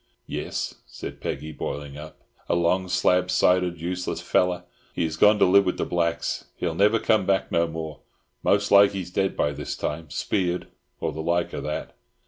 [0.25, 2.21] "Yis," said Peggy, boiling up.
[2.49, 4.63] "A long slab sided useless feller.
[4.95, 6.45] He's gone to live wid the blacks.
[6.55, 7.99] He'll never come back no more.
[8.41, 10.65] Most like he's dead by this time, speared
[10.99, 11.95] or the like of that!"